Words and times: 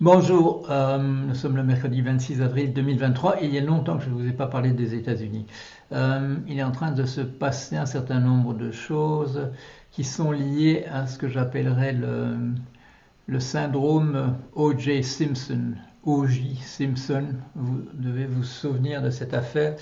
Bonjour, 0.00 0.66
euh, 0.70 0.98
nous 0.98 1.36
sommes 1.36 1.56
le 1.56 1.62
mercredi 1.62 2.02
26 2.02 2.42
avril 2.42 2.72
2023 2.72 3.40
et 3.40 3.46
il 3.46 3.54
y 3.54 3.58
a 3.58 3.60
longtemps 3.60 3.96
que 3.96 4.02
je 4.02 4.10
ne 4.10 4.14
vous 4.14 4.26
ai 4.28 4.32
pas 4.32 4.48
parlé 4.48 4.72
des 4.72 4.92
États-Unis. 4.92 5.46
Euh, 5.92 6.36
il 6.48 6.58
est 6.58 6.64
en 6.64 6.72
train 6.72 6.90
de 6.90 7.04
se 7.04 7.20
passer 7.20 7.76
un 7.76 7.86
certain 7.86 8.18
nombre 8.18 8.54
de 8.54 8.72
choses 8.72 9.50
qui 9.92 10.02
sont 10.02 10.32
liées 10.32 10.84
à 10.90 11.06
ce 11.06 11.16
que 11.16 11.28
j'appellerais 11.28 11.92
le, 11.92 12.36
le 13.28 13.40
syndrome 13.40 14.36
O.J. 14.54 15.04
Simpson. 15.04 15.74
O.J. 16.02 16.56
Simpson, 16.56 17.26
vous 17.54 17.82
devez 17.94 18.26
vous 18.26 18.42
souvenir 18.42 19.00
de 19.00 19.10
cette 19.10 19.32
affaire. 19.32 19.76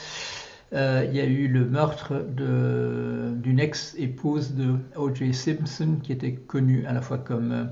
Euh, 0.75 1.07
il 1.09 1.17
y 1.17 1.21
a 1.21 1.25
eu 1.25 1.49
le 1.49 1.65
meurtre 1.65 2.23
d'une 2.29 3.59
ex-épouse 3.59 4.53
de 4.53 4.77
O.J. 4.95 5.33
Simpson 5.33 5.97
qui 6.03 6.13
était 6.13 6.35
connue 6.35 6.85
à 6.85 6.93
la 6.93 7.01
fois 7.01 7.17
comme 7.17 7.71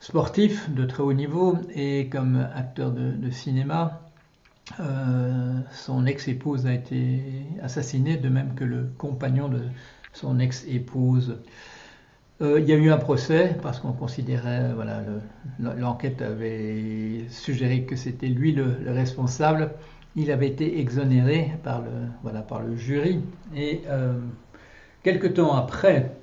sportif 0.00 0.70
de 0.70 0.84
très 0.84 1.02
haut 1.02 1.12
niveau 1.12 1.58
et 1.74 2.08
comme 2.08 2.46
acteur 2.54 2.92
de, 2.92 3.30
cinéma. 3.30 4.00
Euh, 4.80 5.60
son 5.72 6.06
ex-épouse 6.06 6.66
a 6.66 6.74
été 6.74 7.22
assassinée, 7.62 8.16
de 8.16 8.28
même 8.28 8.54
que 8.54 8.64
le 8.64 8.88
compagnon 8.98 9.48
de 9.48 9.62
son 10.12 10.38
ex-épouse. 10.38 11.38
Euh, 12.40 12.60
il 12.60 12.68
y 12.68 12.72
a 12.72 12.76
eu 12.76 12.90
un 12.90 12.98
procès 12.98 13.56
parce 13.62 13.80
qu'on 13.80 13.92
considérait, 13.92 14.72
voilà, 14.74 15.02
l'enquête 15.58 16.22
avait 16.22 17.24
suggéré 17.30 17.82
que 17.82 17.96
c'était 17.96 18.28
lui 18.28 18.52
le, 18.52 18.76
responsable. 18.86 19.72
Il 20.14 20.30
avait 20.30 20.48
été 20.48 20.80
exonéré 20.80 21.52
par 21.64 21.80
le, 21.80 21.90
voilà, 22.22 22.42
par 22.42 22.62
le 22.62 22.76
jury. 22.76 23.20
Et 23.56 23.82
euh, 23.88 24.18
quelque 25.02 25.26
temps 25.26 25.54
après, 25.56 26.17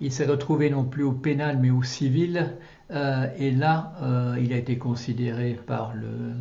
il 0.00 0.12
s'est 0.12 0.26
retrouvé 0.26 0.70
non 0.70 0.84
plus 0.84 1.04
au 1.04 1.12
pénal 1.12 1.58
mais 1.60 1.70
au 1.70 1.82
civil. 1.82 2.54
Euh, 2.90 3.26
et 3.36 3.50
là, 3.50 3.94
euh, 4.02 4.36
il 4.40 4.52
a 4.52 4.56
été 4.56 4.78
considéré 4.78 5.58
par 5.66 5.92
le 5.94 6.34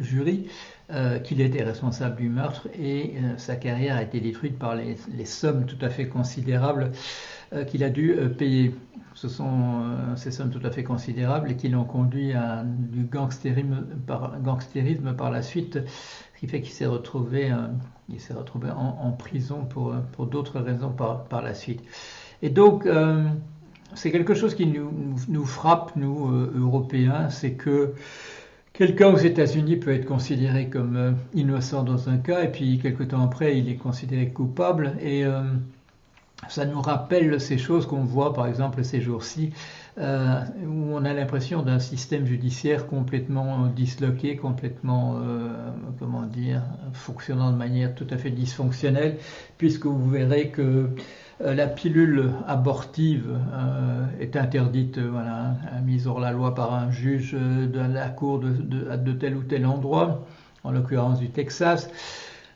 jury 0.00 0.48
euh, 0.90 1.18
qu'il 1.18 1.40
était 1.40 1.62
responsable 1.62 2.16
du 2.16 2.28
meurtre 2.28 2.68
et 2.78 3.14
sa 3.36 3.56
carrière 3.56 3.96
a 3.96 4.02
été 4.02 4.20
détruite 4.20 4.58
par 4.58 4.74
les, 4.74 4.96
sommes 5.24 5.66
tout 5.66 5.82
à 5.82 5.88
fait 5.88 6.08
considérables 6.08 6.90
qu'il 7.68 7.84
a 7.84 7.90
dû 7.90 8.16
payer. 8.38 8.74
Ce 9.14 9.28
sont 9.28 9.82
ces 10.16 10.30
sommes 10.30 10.50
tout 10.50 10.66
à 10.66 10.70
fait 10.70 10.82
considérables 10.84 11.54
qui 11.56 11.68
l'ont 11.68 11.84
conduit 11.84 12.32
à 12.32 12.64
du 12.64 13.04
gangstérisme 13.04 13.84
par, 14.06 14.40
gangstérisme 14.40 15.14
par 15.14 15.30
la 15.30 15.42
suite, 15.42 15.78
ce 16.34 16.40
qui 16.40 16.46
fait 16.48 16.62
qu'il 16.62 16.72
s'est 16.72 16.86
retrouvé, 16.86 17.52
il 18.08 18.20
s'est 18.20 18.32
retrouvé 18.32 18.70
en, 18.70 19.12
prison 19.12 19.66
pour, 19.66 19.94
pour 20.12 20.26
d'autres 20.26 20.60
raisons 20.60 20.90
par, 20.90 21.24
par 21.24 21.42
la 21.42 21.52
suite. 21.52 21.82
Et 22.42 22.50
donc, 22.50 22.86
euh, 22.86 23.22
c'est 23.94 24.10
quelque 24.10 24.34
chose 24.34 24.54
qui 24.54 24.66
nous, 24.66 25.44
frappe, 25.44 25.92
nous, 25.94 26.28
euh, 26.28 26.52
Européens, 26.56 27.30
c'est 27.30 27.52
que 27.52 27.94
quelqu'un 28.72 29.08
aux 29.08 29.18
États-Unis 29.18 29.76
peut 29.76 29.92
être 29.92 30.06
considéré 30.06 30.68
comme 30.68 30.96
euh, 30.96 31.12
innocent 31.34 31.84
dans 31.84 32.08
un 32.08 32.18
cas, 32.18 32.42
et 32.42 32.50
puis 32.50 32.80
quelque 32.80 33.04
temps 33.04 33.22
après, 33.22 33.56
il 33.56 33.68
est 33.68 33.76
considéré 33.76 34.30
coupable. 34.30 34.96
Et 35.00 35.24
ça 36.48 36.64
nous 36.64 36.82
rappelle 36.82 37.40
ces 37.40 37.58
choses 37.58 37.86
qu'on 37.86 38.02
voit, 38.02 38.34
par 38.34 38.48
exemple, 38.48 38.82
ces 38.82 39.00
jours-ci, 39.00 39.50
où 39.96 40.00
on 40.00 41.04
a 41.04 41.14
l'impression 41.14 41.62
d'un 41.62 41.78
système 41.78 42.26
judiciaire 42.26 42.88
complètement 42.88 43.68
disloqué, 43.68 44.36
complètement, 44.36 45.20
comment 46.00 46.22
dire, 46.22 46.62
fonctionnant 46.94 47.52
de 47.52 47.56
manière 47.56 47.94
tout 47.94 48.08
à 48.10 48.16
fait 48.16 48.30
dysfonctionnelle, 48.30 49.18
puisque 49.56 49.86
vous 49.86 50.10
verrez 50.10 50.48
que 50.48 50.88
la 51.44 51.66
pilule 51.66 52.30
abortive 52.46 53.36
euh, 53.52 54.06
est 54.20 54.36
interdite, 54.36 54.98
euh, 54.98 55.08
voilà, 55.10 55.56
mise 55.84 56.06
hors 56.06 56.20
la 56.20 56.30
loi 56.30 56.54
par 56.54 56.72
un 56.72 56.90
juge 56.90 57.32
de 57.32 57.80
la 57.80 58.08
cour 58.08 58.38
de, 58.38 59.12
tel 59.12 59.36
ou 59.36 59.42
tel 59.42 59.66
endroit, 59.66 60.24
en 60.62 60.70
l'occurrence 60.70 61.18
du 61.18 61.30
Texas. 61.30 61.90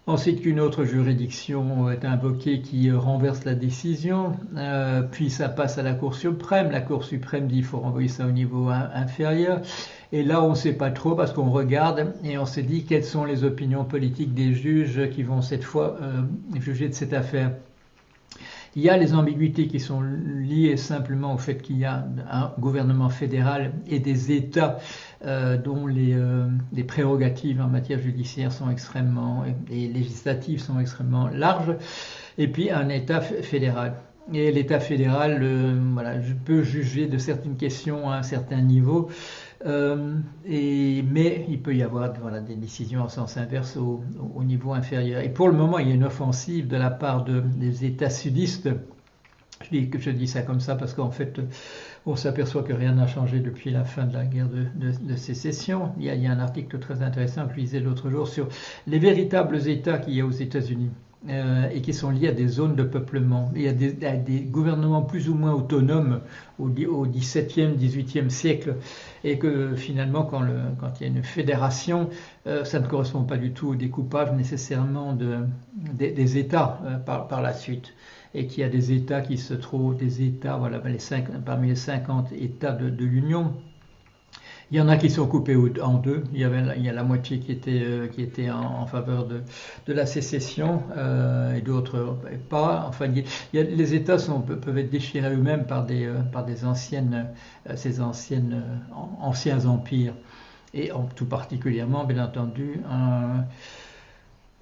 Ensuite, 0.09 0.43
qu'une 0.43 0.61
autre 0.61 0.85
juridiction 0.85 1.91
est 1.91 2.05
invoquée 2.05 2.61
qui 2.61 2.93
renverse 2.93 3.45
la 3.45 3.57
décision. 3.57 4.35
puis 5.11 5.31
ça 5.31 5.49
passe 5.49 5.79
à 5.79 5.83
la 5.83 5.95
Cour 5.95 6.15
suprême. 6.15 6.71
La 6.71 6.81
Cour 6.81 7.03
suprême 7.03 7.49
dit 7.49 7.57
qu'il 7.57 7.65
faut 7.65 7.81
renvoyer 7.81 8.07
ça 8.07 8.25
au 8.25 8.31
niveau 8.31 8.69
inférieur. 8.69 9.63
Et 10.13 10.23
là, 10.23 10.45
on 10.45 10.51
ne 10.51 10.55
sait 10.55 10.75
pas 10.75 10.93
trop 10.93 11.17
parce 11.17 11.33
qu'on 11.33 11.51
regarde 11.51 12.13
et 12.23 12.39
on 12.39 12.47
se 12.47 12.61
dit 12.61 12.85
quelles 12.85 13.03
sont 13.03 13.25
les 13.25 13.43
opinions 13.43 13.85
politiques 13.85 14.33
des 14.33 14.53
juges 14.53 15.11
qui 15.11 15.25
vont 15.25 15.43
cette 15.43 15.65
fois 15.65 15.97
juger 16.61 16.89
de 16.89 16.95
cette 16.95 17.13
affaire? 17.13 17.51
Il 18.77 18.83
y 18.83 18.91
a 18.91 18.99
les 18.99 19.15
ambiguïtés 19.15 19.69
qui 19.69 19.81
sont 19.81 20.03
liées 20.03 20.77
simplement 20.77 21.33
au 21.33 21.39
fait 21.39 21.57
qu'il 21.57 21.79
y 21.79 21.87
a 21.87 22.07
un 22.31 22.53
gouvernement 22.59 23.09
fédéral 23.09 23.73
et 23.89 24.01
des 24.01 24.33
États 24.33 24.79
euh, 25.25 25.57
dont 25.57 25.89
euh, 25.89 26.47
les, 26.75 26.85
prérogatives 26.85 27.63
en 27.63 27.69
matière 27.69 27.99
judiciaire 27.99 28.53
sont 28.53 28.69
extrêmement 28.69 29.45
et 29.71 29.89
législatives 29.89 30.61
sont 30.61 30.79
extrêmement 30.79 31.29
larges, 31.29 31.75
et 32.37 32.49
puis 32.49 32.71
un 32.71 32.91
État 32.91 33.23
fédéral. 33.23 33.95
Et 34.35 34.53
l'État 34.53 34.81
fédéral 34.81 35.39
euh, 35.41 35.81
voilà, 35.95 36.17
peut 36.45 36.63
juger 36.63 37.07
de 37.07 37.17
certaines 37.17 37.57
questions 37.57 38.11
à 38.11 38.17
un 38.17 38.23
certain 38.23 38.61
niveau, 38.61 39.09
euh, 39.67 40.19
mais 40.45 41.47
il 41.49 41.61
peut 41.61 41.75
y 41.75 41.83
avoir 41.83 42.13
des 42.43 42.55
décisions 42.55 43.03
en 43.03 43.09
sens 43.09 43.37
inverse 43.37 43.77
au, 43.77 44.03
au, 44.35 44.45
niveau 44.45 44.73
inférieur. 44.73 45.23
Et 45.23 45.29
pour 45.29 45.49
le 45.49 45.55
moment, 45.55 45.79
il 45.79 45.89
y 45.89 45.93
a 45.93 45.95
une 45.95 46.05
offensive 46.05 46.69
de 46.69 46.77
la 46.77 46.91
part 46.91 47.25
de, 47.25 47.41
des 47.41 47.85
États 47.85 48.11
sudistes. 48.11 48.69
Je 49.73 50.11
dis, 50.11 50.29
ça 50.29 50.43
comme 50.43 50.61
ça 50.61 50.77
parce 50.77 50.93
qu'en 50.95 51.11
fait, 51.11 51.41
on 52.05 52.15
s'aperçoit 52.15 52.63
que 52.63 52.75
rien 52.75 52.93
n'a 52.93 53.07
changé 53.07 53.41
depuis 53.41 53.71
la 53.71 53.85
fin 53.85 54.05
de 54.05 54.15
la 54.15 54.25
guerre 54.25 54.49
de 54.49 55.17
sécession. 55.17 55.93
Il 55.99 56.05
y, 56.05 56.11
a, 56.11 56.15
il 56.15 56.23
y, 56.23 56.27
a, 56.27 56.33
un 56.33 56.39
article 56.39 56.79
très 56.79 57.03
intéressant 57.03 57.47
que 57.47 57.55
je 57.55 57.61
lisais 57.61 57.81
l'autre 57.81 58.11
jour 58.11 58.29
sur 58.29 58.49
les 58.87 58.99
véritables 58.99 59.67
États 59.67 59.99
qu'il 59.99 60.15
y 60.15 60.21
a 60.21 60.27
aux 60.27 60.31
États-Unis. 60.31 60.91
Euh, 61.29 61.69
et 61.71 61.81
qui 61.81 61.93
sont 61.93 62.11
liés 62.11 62.29
à 62.29 62.33
des 62.33 62.47
zones 62.47 62.77
de 62.77 62.85
peuplement. 62.85 63.51
Il 63.57 63.63
y 63.63 63.69
a 63.69 63.73
des, 63.73 64.41
gouvernements 64.43 65.03
plus 65.03 65.29
ou 65.29 65.35
moins 65.35 65.53
autonomes 65.53 66.21
au, 66.61 66.69
XVIIe, 66.69 67.75
XVIIIe 67.77 68.31
siècle, 68.31 68.77
et 69.25 69.37
que 69.37 69.75
finalement, 69.75 70.23
quand, 70.23 70.43
il 71.01 71.03
y 71.03 71.05
a 71.05 71.09
une 71.09 71.25
fédération, 71.25 72.11
euh, 72.47 72.65
ça 72.65 72.79
ne 72.79 72.87
correspond 72.87 73.25
pas 73.25 73.39
du 73.39 73.51
tout 73.53 73.69
au 73.69 73.75
découpage 73.75 74.33
nécessairement 74.33 75.15
de, 75.15 75.39
des, 75.75 76.39
États 76.39 76.81
euh, 76.85 76.97
par, 76.99 77.43
la 77.43 77.53
suite, 77.53 77.93
et 78.33 78.47
qu'il 78.47 78.61
y 78.61 78.65
a 78.65 78.69
des 78.69 78.93
États 78.93 79.21
qui 79.21 79.37
se 79.37 79.55
trouvent, 79.55 79.97
des 79.97 80.23
États, 80.23 80.61
parmi 81.45 81.69
les 81.69 81.75
50 81.75 82.33
États 82.33 82.73
de 82.73 83.05
l'Union, 83.05 83.53
il 84.73 84.77
y 84.77 84.81
en 84.81 84.89
a 84.89 84.97
qui 84.97 85.11
sont 85.11 85.29
coupés 85.29 85.57
en 85.81 85.95
deux. 85.95 86.25
Il 86.33 86.41
y, 86.41 86.45
avait, 86.45 86.77
il 86.77 86.85
y 86.85 86.89
a 86.89 86.93
la 86.93 87.05
moitié 87.05 87.39
qui 87.39 87.53
était, 87.53 87.83
euh, 87.85 88.09
qui 88.09 88.21
était 88.23 88.51
en, 88.51 88.85
faveur 88.87 89.27
de, 89.27 89.43
de, 89.87 89.93
la 89.93 90.07
sécession 90.07 90.83
euh, 90.97 91.55
et 91.55 91.61
d'autres 91.61 92.19
pas. 92.49 92.85
Enfin, 92.89 93.07
les 93.53 93.95
États 93.95 94.17
peuvent 94.17 94.79
être 94.79 94.91
déchirés 94.91 95.33
eux-mêmes 95.33 95.67
par 95.67 95.87
des, 95.87 96.07
euh, 96.07 96.21
par 96.21 96.45
des 96.45 96.65
anciennes, 96.65 97.29
ces 97.77 98.01
anciennes, 98.01 98.63
anciens 99.21 99.67
empires. 99.67 100.15
Et 100.75 100.91
tout 101.15 101.27
particulièrement, 101.27 102.05
bien 102.05 102.23
entendu, 102.23 102.81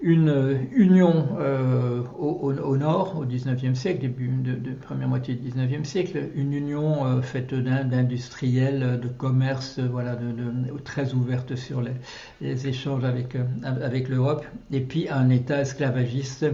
une 0.01 0.67
union 0.73 1.25
euh, 1.39 2.03
au, 2.19 2.77
nord, 2.77 3.17
au 3.17 3.25
XIXe 3.25 3.77
siècle, 3.77 4.01
début 4.01 4.27
de, 4.27 4.73
première 4.73 5.07
moitié 5.07 5.35
du 5.35 5.49
XIXe 5.49 5.87
siècle, 5.87 6.29
une 6.35 6.53
union 6.53 7.05
euh, 7.05 7.21
faite 7.21 7.53
d'industriels, 7.53 8.99
de 9.01 9.07
commerce, 9.07 9.79
voilà, 9.79 10.17
très 10.83 11.13
ouverte 11.13 11.55
sur 11.55 11.81
les, 11.81 12.67
échanges 12.67 13.05
avec, 13.05 13.35
euh, 13.35 13.43
avec 13.63 14.09
l'Europe, 14.09 14.45
et 14.71 14.81
puis 14.81 15.07
un 15.09 15.29
État 15.29 15.61
esclavagiste 15.61 16.45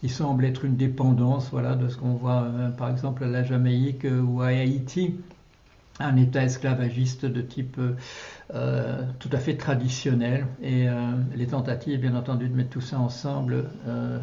qui 0.00 0.08
semble 0.08 0.44
être 0.44 0.64
une 0.64 0.76
dépendance, 0.76 1.48
voilà, 1.52 1.76
de 1.76 1.88
ce 1.88 1.96
qu'on 1.96 2.14
voit 2.14 2.48
par 2.76 2.90
exemple 2.90 3.22
à 3.22 3.28
la 3.28 3.44
Jamaïque 3.44 4.04
ou 4.04 4.42
à 4.42 4.46
Haïti, 4.46 5.14
un 6.00 6.16
État 6.16 6.42
esclavagiste 6.42 7.26
de 7.26 7.42
type 7.42 7.78
euh, 8.54 9.02
tout 9.18 9.30
à 9.32 9.38
fait 9.38 9.56
traditionnel. 9.56 10.46
Et 10.62 10.88
euh, 10.88 10.94
les 11.34 11.46
tentatives, 11.46 12.00
bien 12.00 12.14
entendu, 12.14 12.48
de 12.48 12.54
mettre 12.54 12.70
tout 12.70 12.80
ça 12.80 12.98
ensemble 12.98 13.70
euh, 13.86 14.18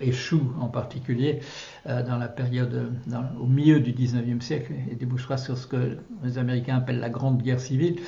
échouent 0.00 0.52
en 0.60 0.68
particulier 0.68 1.40
dans 1.84 2.16
la 2.16 2.28
période, 2.28 2.92
au 3.40 3.46
milieu 3.46 3.80
du 3.80 3.92
19e 3.92 4.40
siècle, 4.40 4.72
et 4.90 4.94
débouchera 4.94 5.36
sur 5.36 5.58
ce 5.58 5.66
que 5.66 5.98
les 6.22 6.38
Américains 6.38 6.76
appellent 6.76 7.00
la 7.00 7.10
Grande 7.10 7.42
Guerre 7.42 7.60
civile, 7.60 8.00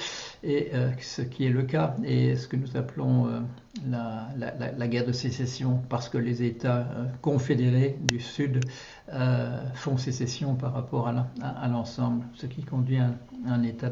et 0.44 0.70
ce 1.00 1.22
qui 1.22 1.46
est 1.46 1.50
le 1.50 1.62
cas, 1.62 1.96
et 2.04 2.36
ce 2.36 2.46
que 2.46 2.56
nous 2.56 2.76
appelons 2.76 3.28
la, 3.88 4.28
la, 4.36 4.88
guerre 4.88 5.06
de 5.06 5.12
sécession, 5.12 5.80
parce 5.88 6.08
que 6.08 6.18
les 6.18 6.42
États 6.42 6.86
confédérés 7.22 7.96
du 8.02 8.20
Sud 8.20 8.60
font 9.74 9.96
sécession 9.96 10.54
par 10.54 10.74
rapport 10.74 11.08
à 11.08 11.68
l'ensemble, 11.68 12.24
ce 12.34 12.46
qui 12.46 12.62
conduit 12.62 12.98
à 12.98 13.10
un, 13.46 13.62
état, 13.62 13.90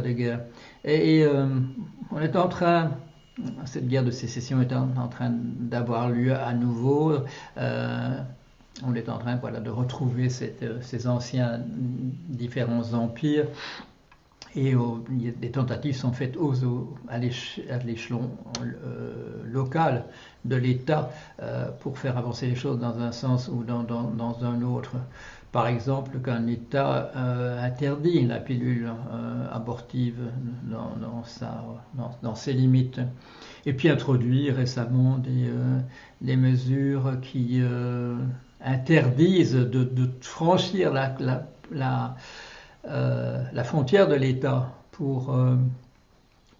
de, 0.00 0.12
guerre. 0.12 0.40
Et, 0.84 1.22
euh, 1.24 1.46
on 2.10 2.20
est 2.20 2.36
en 2.36 2.48
train, 2.48 2.92
cette 3.64 3.88
guerre 3.88 4.04
de 4.04 4.10
sécession 4.10 4.60
est 4.60 4.72
en, 4.72 5.08
train 5.08 5.30
d'avoir 5.32 6.08
lieu 6.08 6.34
à 6.34 6.52
nouveau. 6.52 7.14
Euh, 7.58 8.20
on 8.84 8.94
est 8.94 9.08
en 9.08 9.18
train 9.18 9.36
voilà, 9.36 9.60
de 9.60 9.70
retrouver 9.70 10.28
ces 10.30 11.06
anciens 11.06 11.60
différents 12.28 12.94
empires. 12.94 13.46
Et 14.56 14.74
des 15.12 15.50
tentatives 15.50 15.96
sont 15.96 16.12
faites 16.12 16.36
aux, 16.36 16.54
à 17.08 17.18
l'échelon 17.18 18.30
euh, 18.62 19.42
local 19.44 20.04
de 20.44 20.56
l'État 20.56 21.10
euh, 21.40 21.68
pour 21.80 21.98
faire 21.98 22.18
avancer 22.18 22.46
les 22.46 22.54
choses 22.54 22.78
dans 22.78 22.98
un 22.98 23.12
sens 23.12 23.48
ou 23.48 23.62
dans, 23.62 23.82
dans, 23.82 24.44
un 24.44 24.62
autre. 24.62 24.96
Par 25.52 25.66
exemple, 25.66 26.18
qu'un 26.18 26.46
État 26.46 27.10
euh, 27.16 27.62
interdit 27.62 28.24
la 28.26 28.38
pilule 28.38 28.90
abortive 29.52 30.18
dans, 30.64 30.92
dans, 32.22 32.34
ses 32.34 32.52
limites. 32.52 33.00
Et 33.66 33.72
puis 33.72 33.88
introduit 33.88 34.50
récemment 34.50 35.18
des, 35.18 35.50
des 36.20 36.36
mesures 36.36 37.20
qui 37.20 37.60
interdisent 38.62 39.54
de, 39.54 40.10
franchir 40.20 40.92
la, 40.92 41.16
euh, 41.72 42.08
la 42.84 43.64
frontière 43.64 44.08
de 44.08 44.14
l'État 44.14 44.72
pour, 45.00 45.34
euh, 45.34 45.56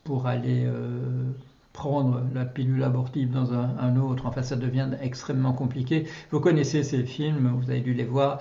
pour 0.02 0.26
aller 0.26 0.64
euh, 0.64 1.31
prendre 1.75 2.22
la 2.34 2.46
pilule 2.46 2.82
abortive 2.82 3.31
dans 3.31 3.52
un, 3.52 3.96
autre. 3.96 4.25
Enfin, 4.25 4.43
ça 4.43 4.56
devient 4.56 4.88
extrêmement 5.02 5.52
compliqué. 5.52 6.06
Vous 6.31 6.40
connaissez 6.40 6.82
ces 6.82 7.05
films, 7.05 7.52
vous 7.61 7.70
avez 7.70 7.82
dû 7.82 7.93
les 7.93 8.05
voir, 8.05 8.40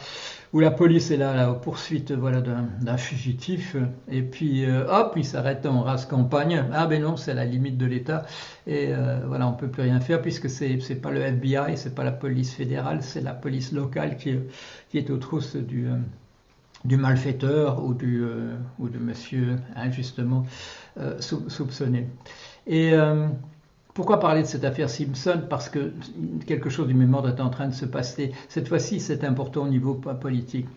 où 0.54 0.62
la 0.62 0.72
police 0.72 1.12
est 1.12 1.18
là, 1.18 1.36
la 1.36 1.54
poursuite 1.54 2.14
voilà, 2.14 2.40
d'un 2.42 2.98
fugitif, 2.98 3.76
et 4.10 4.22
puis 4.22 4.66
hop, 4.72 5.14
il 5.18 5.26
s'arrête 5.26 5.66
en 5.66 5.82
race 5.82 6.06
campagne. 6.06 6.64
Ah 6.72 6.88
ben 6.88 7.02
non, 7.02 7.18
c'est 7.18 7.34
la 7.34 7.46
limite 7.46 7.78
de 7.78 7.86
l'État, 7.86 8.26
et 8.66 8.94
voilà, 9.28 9.48
on 9.48 9.54
peut 9.54 9.70
plus 9.70 9.84
rien 9.84 10.00
faire 10.00 10.22
puisque 10.22 10.50
c'est 10.50 10.80
c'est 10.82 10.96
pas 10.96 11.12
le 11.12 11.22
FBI, 11.22 11.78
c'est 11.78 11.94
pas 11.94 12.04
la 12.04 12.12
police 12.12 12.54
fédérale, 12.54 13.04
c'est 13.04 13.22
la 13.22 13.34
police 13.34 13.72
locale 13.74 14.18
qui, 14.18 14.36
qui 14.90 14.98
est 14.98 15.10
aux 15.12 15.18
trousses 15.18 15.56
du 15.56 15.88
du 16.86 16.98
malfaiteur 16.98 17.84
ou, 17.84 17.94
du, 17.94 18.24
euh, 18.24 18.56
de 18.80 19.00
monsieur 19.00 19.58
injustement 19.76 20.46
euh, 21.00 21.20
soupçonné. 21.20 22.08
Et 22.68 22.94
euh, 22.94 23.28
pourquoi 23.94 24.20
parler 24.20 24.44
de 24.44 24.48
cette 24.48 24.64
affaire 24.64 24.90
Simpson? 24.90 25.42
Parce 25.50 25.70
que 25.70 25.92
quelque 26.46 26.70
chose 26.70 26.88
du 26.88 26.94
même 26.94 27.14
ordre 27.14 27.30
est 27.30 27.42
en 27.42 27.50
train 27.50 27.68
de 27.68 27.74
se 27.74 27.86
passer. 27.86 28.32
Cette 28.48 28.68
fois-ci, 28.68 29.00
c'est 29.00 29.24
important 29.24 29.64
au 29.64 29.70
niveau 29.70 29.96
politique. 29.96 30.68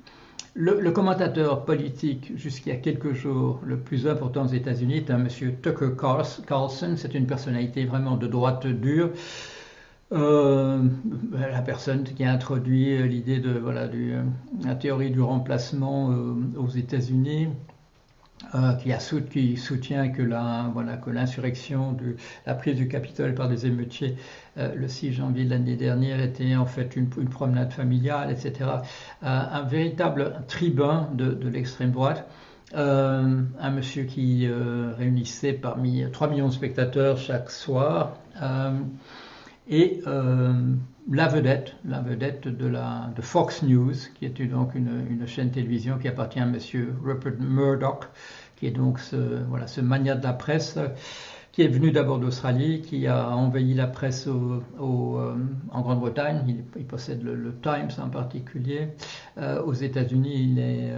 Le, 0.54 0.90
commentateur 0.90 1.64
politique, 1.64 2.32
a 2.66 2.74
quelques 2.74 3.14
jours, 3.14 3.60
le 3.64 3.78
plus 3.78 4.06
important 4.06 4.44
aux 4.44 4.52
États-Unis 4.52 4.98
est 4.98 5.10
un 5.10 5.16
monsieur 5.16 5.54
Tucker 5.62 5.92
Carlson. 6.46 6.94
C'est 6.96 7.14
une 7.14 7.26
personnalité 7.26 7.86
vraiment 7.86 8.16
de 8.16 8.26
droite 8.26 8.66
dure. 8.66 9.10
Euh, 10.12 10.82
la 11.32 11.62
personne 11.62 12.04
qui 12.04 12.22
a 12.22 12.32
introduit 12.32 12.98
euh, 12.98 13.06
l'idée 13.06 13.38
de 13.38 13.52
voilà 13.52 13.88
du, 13.88 14.12
euh, 14.12 14.22
la 14.62 14.74
théorie 14.74 15.10
du 15.10 15.22
remplacement 15.22 16.14
aux 16.56 16.68
États-Unis, 16.68 17.48
qui, 19.30 19.56
soutient 19.56 20.08
que 20.08 20.20
la 20.20 20.68
voilà 20.74 20.98
l'insurrection 21.06 21.96
la 22.44 22.54
prise 22.54 22.76
du 22.76 22.88
Capitole 22.88 23.34
par 23.34 23.48
des 23.48 23.66
émeutiers 23.66 24.16
le 24.56 24.88
6 24.88 25.12
janvier 25.12 25.44
de 25.44 25.50
l'année 25.50 25.76
dernière 25.76 26.20
était 26.20 26.56
en 26.56 26.66
fait 26.66 26.96
une, 26.96 27.08
promenade 27.08 27.72
familiale, 27.72 28.30
etc. 28.30 28.68
un 29.22 29.62
véritable 29.62 30.34
tribun 30.48 31.08
de 31.14 31.48
l'extrême 31.48 31.92
droite. 31.92 32.26
un 32.74 33.70
monsieur 33.70 34.04
qui 34.04 34.46
réunissait 34.98 35.52
parmi 35.54 36.04
3 36.12 36.28
millions 36.28 36.48
de 36.48 36.52
spectateurs 36.52 37.16
chaque 37.16 37.50
soir. 37.50 38.16
Et 39.68 40.02
euh, 40.06 40.52
la 41.10 41.28
vedette, 41.28 41.76
la 41.84 42.00
vedette 42.00 42.48
de, 42.48 42.66
la, 42.66 43.10
de 43.14 43.22
Fox 43.22 43.62
News, 43.62 43.94
qui 44.14 44.24
est 44.24 44.46
donc 44.46 44.74
une, 44.74 45.06
une, 45.08 45.26
chaîne 45.26 45.50
télévision 45.50 45.98
qui 45.98 46.08
appartient 46.08 46.40
à 46.40 46.44
M. 46.44 46.58
Rupert 47.04 47.34
Murdoch, 47.38 48.08
qui 48.56 48.66
est 48.66 48.72
donc 48.72 48.98
ce, 48.98 49.16
voilà, 49.48 49.66
ce 49.66 49.80
mania 49.80 50.14
de 50.16 50.22
la 50.24 50.32
presse, 50.32 50.78
qui 51.52 51.62
est 51.62 51.68
venu 51.68 51.92
d'abord 51.92 52.18
d'Australie, 52.18 52.80
qui 52.80 53.06
a 53.06 53.28
envahi 53.28 53.74
la 53.74 53.86
presse 53.86 54.26
au, 54.26 54.62
euh, 55.18 55.36
en 55.70 55.80
Grande-Bretagne. 55.82 56.64
Il, 56.76 56.84
possède 56.84 57.22
le, 57.22 57.54
Times 57.62 57.90
en 58.02 58.08
particulier. 58.08 58.88
Euh, 59.38 59.62
aux 59.62 59.74
États-Unis, 59.74 60.32
il, 60.34 60.58
est, 60.58 60.92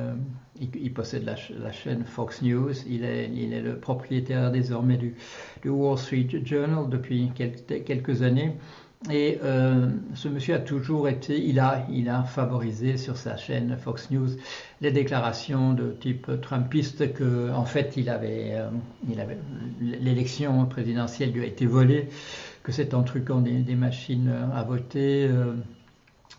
il, 0.61 0.95
possède 0.95 1.25
la, 1.25 1.73
chaîne 1.73 2.05
Fox 2.05 2.41
News. 2.41 2.73
Il 2.89 3.05
est, 3.05 3.25
est 3.25 3.61
le 3.61 3.79
propriétaire 3.79 4.53
désormais 4.53 4.97
du 4.97 5.17
Wall 5.69 5.99
Street 5.99 6.29
Journal 6.45 6.89
depuis 6.89 7.33
quelques 7.35 8.23
années. 8.23 8.57
Et 9.11 9.39
euh, 9.45 9.91
ce 10.15 10.29
monsieur 10.29 10.55
a 10.55 10.59
toujours 10.59 11.09
été, 11.09 11.39
il 11.39 11.61
a, 11.61 11.87
il 11.91 12.09
a 12.09 12.23
favorisé 12.23 12.97
sur 12.97 13.19
sa 13.19 13.37
chaîne 13.37 13.77
Fox 13.77 14.11
News 14.11 14.29
les 14.81 14.93
déclarations 14.93 15.75
de 15.75 15.91
type 15.91 16.31
trumpiste 16.41 17.13
que, 17.13 17.53
en 17.53 17.67
fait, 17.67 17.99
il 17.99 18.09
avait, 18.09 18.53
euh, 18.53 18.71
il 19.11 19.21
avait 19.21 19.39
l'élection 19.81 20.65
présidentielle 20.65 21.33
lui 21.33 21.43
a 21.43 21.47
été 21.47 21.67
volée, 21.67 22.09
que 22.63 22.73
c'est 22.73 22.95
en 22.95 23.03
truquant 23.03 23.43
des, 23.43 23.75
machines 23.75 24.33
à 24.55 24.63
voter, 24.63 25.27
euh, 25.29 25.53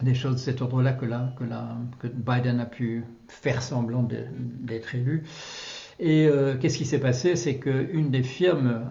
des 0.02 0.16
choses 0.16 0.36
de 0.36 0.40
cet 0.40 0.64
ordre-là 0.64 0.94
que, 0.94 1.06
que, 1.06 1.48
que 2.00 2.08
Biden 2.08 2.60
a 2.60 2.66
pu 2.66 3.04
faire 3.28 3.62
semblant 3.62 4.08
d'être 4.60 4.96
élu. 4.96 5.24
Et 6.00 6.28
qu'est-ce 6.60 6.78
qui 6.78 6.86
s'est 6.86 7.00
passé? 7.00 7.38
C'est 7.38 7.58
qu'une 7.58 8.12
des 8.12 8.24
firmes 8.24 8.82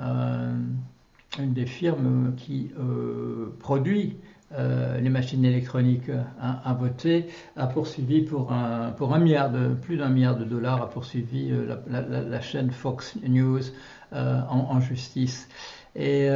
une 1.39 1.53
des 1.53 1.67
firmes 1.67 2.35
qui 2.37 2.71
euh, 2.79 3.55
produit 3.59 4.19
euh, 4.53 5.01
les 5.01 5.11
machines 5.11 5.45
électroniques 5.45 6.11
à, 6.41 6.75
voter 6.75 7.27
a 7.57 7.67
poursuivi 7.67 8.23
pour 8.23 8.53
un, 8.53 8.93
pour 8.93 9.15
un 9.15 9.19
milliard 9.19 9.51
de, 9.51 9.75
plus 9.75 9.97
d'un 9.97 10.11
milliard 10.11 10.37
de 10.37 10.45
dollars, 10.45 10.83
a 10.83 10.89
poursuivi 10.89 11.51
euh, 11.51 11.77
la, 11.89 12.41
chaîne 12.41 12.71
Fox 12.71 13.17
News 13.27 13.63
en, 14.13 14.81
justice. 14.81 15.49
Et 15.97 16.29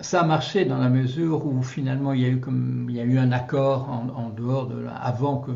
ça 0.00 0.22
a 0.22 0.24
marché 0.24 0.64
dans 0.64 0.78
la 0.78 0.88
mesure 0.88 1.46
où 1.46 1.62
finalement 1.62 2.12
il 2.12 2.20
y 2.20 2.24
a 2.24 2.28
eu, 2.28 2.40
comme, 2.40 2.86
il 2.88 2.96
y 2.96 3.00
a 3.00 3.04
eu 3.04 3.16
un 3.16 3.30
accord 3.30 3.88
en, 3.88 4.30
dehors 4.30 4.66
de 4.66 4.84
avant 5.00 5.38
que, 5.38 5.52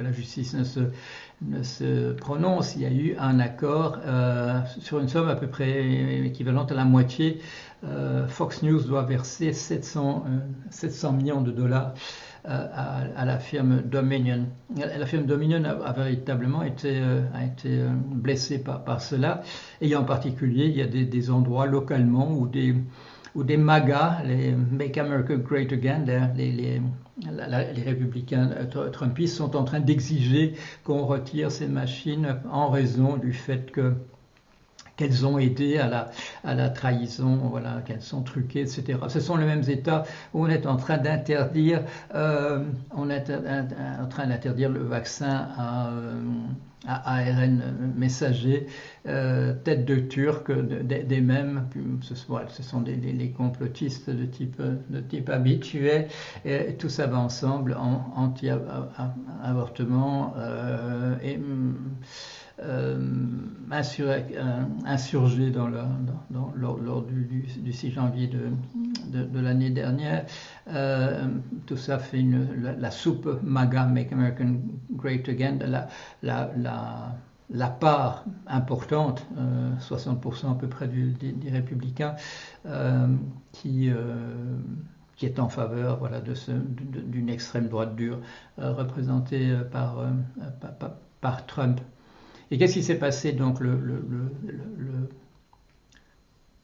la 0.00 0.12
justice 0.12 0.54
ne 0.54 1.62
se, 1.62 2.12
prononce. 2.12 2.74
Il 2.76 2.82
y 2.82 2.86
a 2.86 2.90
eu 2.90 3.16
un 3.18 3.38
accord 3.38 3.98
euh, 4.06 4.60
sur 4.80 4.98
une 4.98 5.08
somme 5.08 5.28
à 5.28 5.36
peu 5.36 5.46
près 5.46 6.24
équivalente 6.24 6.72
à 6.72 6.74
la 6.74 6.84
moitié. 6.84 7.40
Euh, 7.84 8.26
Fox 8.28 8.62
News 8.62 8.80
doit 8.82 9.02
verser 9.02 9.52
700, 9.52 10.24
700 10.70 11.08
euh, 11.08 11.12
millions 11.12 11.42
de 11.42 11.50
dollars 11.50 11.92
à, 12.44 13.24
la 13.24 13.38
firme 13.38 13.82
Dominion. 13.82 14.46
La 14.74 15.06
firme 15.06 15.26
Dominion 15.26 15.62
a, 15.64 15.92
véritablement 15.92 16.62
été, 16.62 17.00
blessée 18.06 18.58
par, 18.58 19.00
cela. 19.02 19.42
Et 19.80 19.94
en 19.94 20.04
particulier, 20.04 20.66
il 20.66 20.76
y 20.76 20.82
a 20.82 20.86
des 20.86 21.30
endroits 21.30 21.66
localement 21.66 22.32
où 22.32 22.48
des 22.48 22.74
ou 23.34 23.44
des 23.44 23.56
MAGA, 23.56 24.22
les 24.24 24.52
Make 24.52 24.98
America 24.98 25.36
Great 25.36 25.72
Again, 25.72 26.04
les, 26.36 26.52
les, 26.52 26.82
les 27.20 27.82
républicains 27.82 28.50
euh, 28.50 28.90
trumpistes 28.90 29.36
sont 29.36 29.56
en 29.56 29.64
train 29.64 29.80
d'exiger 29.80 30.54
qu'on 30.84 31.04
retire 31.04 31.50
ces 31.50 31.68
machines 31.68 32.40
en 32.50 32.68
raison 32.68 33.16
du 33.16 33.32
fait 33.32 33.70
que 33.70 33.94
qu'elles 35.02 35.26
ont 35.26 35.38
aidé 35.38 35.78
à 35.78 36.08
la, 36.54 36.70
trahison, 36.70 37.36
voilà, 37.50 37.82
qu'elles 37.84 38.02
sont 38.02 38.22
truquées, 38.22 38.60
etc. 38.60 38.98
Ce 39.08 39.20
sont 39.20 39.36
les 39.36 39.46
mêmes 39.46 39.64
États 39.68 40.04
où 40.32 40.44
on 40.44 40.48
est 40.48 40.66
en 40.66 40.76
train 40.76 40.98
d'interdire, 40.98 41.82
euh, 42.14 42.62
on 42.94 43.10
est 43.10 43.30
en 43.30 44.06
train 44.06 44.26
d'interdire 44.26 44.70
le 44.70 44.80
vaccin 44.80 45.48
à, 45.56 45.88
euh, 45.88 46.22
ARN 46.86 47.92
messager, 47.96 48.66
euh, 49.06 49.54
tête 49.64 49.84
de 49.84 49.96
turc, 49.96 50.50
des 50.50 51.20
mêmes, 51.20 51.66
ce, 52.00 52.14
sont 52.14 52.80
des, 52.80 52.96
les 52.96 53.30
complotistes 53.30 54.08
de 54.10 54.24
type, 54.24 54.60
de 54.90 55.00
tout 56.78 56.88
ça 56.88 57.06
va 57.06 57.18
ensemble 57.18 57.74
en 57.74 58.12
anti-avortement 58.16 60.34
euh, 60.36 61.14
euh, 62.60 62.98
euh, 64.00 64.62
insurgé 64.84 65.50
dans 65.50 65.68
dans, 66.30 66.52
lors, 66.56 67.02
du, 67.02 67.72
6 67.72 67.90
janvier 67.90 68.28
de, 68.28 69.40
l'année 69.40 69.70
dernière. 69.70 70.26
Euh, 70.68 71.26
tout 71.66 71.76
ça 71.76 71.98
fait 71.98 72.24
la, 72.78 72.90
soupe 72.90 73.40
MAGA, 73.42 73.86
Make 73.86 74.12
American 74.12 74.56
Great 74.90 75.28
Again, 75.28 75.58
la, 76.22 77.68
part 77.80 78.24
importante, 78.46 79.26
60% 79.80 80.52
à 80.52 80.54
peu 80.54 80.68
près 80.68 80.88
des, 80.88 81.50
républicains, 81.50 82.14
qui 83.52 83.90
est 85.22 85.38
en 85.38 85.48
faveur 85.48 86.00
d'une 86.76 87.28
extrême 87.30 87.68
droite 87.68 87.96
dure 87.96 88.18
représentée 88.58 89.56
par, 89.70 91.46
Trump. 91.46 91.80
Et 92.52 92.58
qu'est-ce 92.58 92.74
qui 92.74 92.82
s'est 92.82 92.98
passé 92.98 93.32
donc 93.32 93.60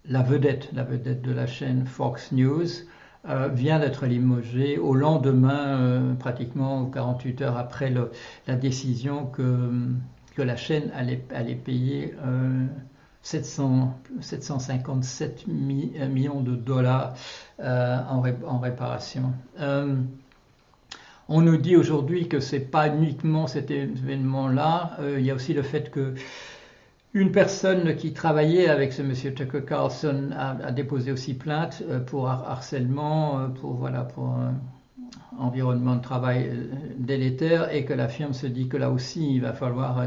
la 0.05 0.23
vedette, 0.23 0.69
la 0.75 0.85
vedette 0.85 1.23
de 1.23 1.33
la 1.33 1.47
chaîne 1.47 1.87
Fox 1.87 2.31
News 2.31 2.67
euh, 3.27 3.49
vient 3.49 3.79
d'être 3.79 4.05
limogée 4.05 4.77
au 4.77 4.95
lendemain, 4.95 5.81
euh, 5.81 6.13
pratiquement 6.13 6.85
48 6.91 7.41
heures 7.41 7.57
après 7.57 7.91
la 8.47 8.57
décision 8.57 9.25
que, 9.25 9.71
que 10.37 10.43
la 10.43 10.57
chaîne 10.57 10.91
allait, 10.95 11.25
allait 11.35 11.55
payer 11.55 12.15
700, 13.23 13.99
757 14.21 15.47
millions 15.47 16.43
de 16.43 16.55
dollars 16.55 17.15
en, 17.59 18.23
en, 18.45 18.59
réparation. 18.59 19.33
On 21.29 21.43
nous 21.43 21.59
dit 21.59 21.77
aujourd'hui 21.77 22.29
que 22.29 22.41
c'est 22.41 22.61
pas 22.61 22.89
uniquement 22.89 23.47
cet 23.47 23.71
événement-là, 23.71 24.97
il 25.19 25.25
y 25.25 25.31
a 25.31 25.35
aussi 25.35 25.53
le 25.53 25.63
fait 25.63 25.91
que 25.91 26.15
une 27.15 27.33
personne 27.33 27.97
qui 27.97 28.13
travaillait 28.13 28.69
avec 28.69 28.93
ce 28.93 29.03
monsieur 29.03 29.33
Tucker 29.33 29.63
Carlson 29.67 30.31
a, 30.37 30.73
déposé 30.73 31.11
aussi 31.11 31.35
plainte 31.35 31.83
euh, 31.89 32.01
pour 32.01 32.29
harcèlement, 32.29 33.41
euh, 33.41 33.49
pour 33.49 33.75
voilà, 33.75 34.03
pour 34.03 34.37
environnement 35.39 35.97
de 35.97 36.03
travail 36.03 36.49
euh, 36.49 36.67
délétère 36.99 37.75
et 37.75 37.85
que 37.85 37.95
la 37.95 38.09
firme 38.09 38.35
se 38.35 38.47
dit 38.47 38.69
que 38.69 38.77
là 38.77 38.91
aussi 38.91 39.35
il 39.35 39.41
va 39.41 39.53
falloir 39.53 40.07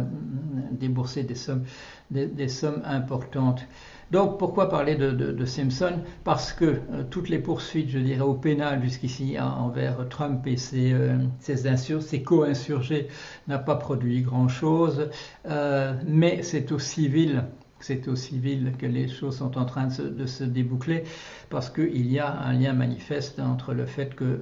débourser 0.72 1.24
des 1.24 2.48
sommes 2.48 2.82
importantes. 2.86 3.66
Donc 4.12 4.38
pourquoi 4.38 4.68
parler 4.68 4.96
de, 4.96 5.46
Simpson? 5.46 6.00
Parce 6.26 6.52
que 6.52 6.66
euh, 6.66 7.04
toutes 7.10 7.30
les 7.30 7.40
poursuites, 7.40 7.90
je 7.90 8.00
dirais, 8.00 8.22
au 8.22 8.34
pénal 8.34 8.84
jusqu'ici 8.84 9.38
envers 9.40 10.08
Trump 10.10 10.46
et 10.46 10.58
ses, 10.58 10.92
euh, 10.92 11.18
ses, 11.40 12.22
co-insurgés 12.22 13.08
n'a 13.48 13.58
pas 13.58 13.76
produit 13.76 14.22
grand-chose, 14.22 15.10
euh, 15.48 15.94
mais 16.06 16.44
c'est 16.44 16.72
au 16.72 16.80
civil 16.80 17.46
c'est 17.84 18.08
au 18.08 18.16
civil 18.16 18.74
que 18.78 18.86
les 18.86 19.08
choses 19.08 19.38
sont 19.38 19.58
en 19.58 19.66
train 19.66 19.88
de 19.88 20.26
se, 20.28 20.44
déboucler 20.44 21.04
parce 21.50 21.72
qu'il 21.72 22.12
y 22.12 22.20
a 22.20 22.32
un 22.32 22.54
lien 22.54 22.74
manifeste 22.74 23.40
entre 23.40 23.74
le 23.74 23.88
fait 23.88 24.14
que, 24.14 24.40